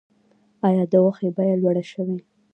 آیا 0.67 0.83
د 0.91 0.93
غوښې 1.03 1.29
بیه 1.35 1.55
لوړه 1.61 1.83
شوې؟ 1.91 2.17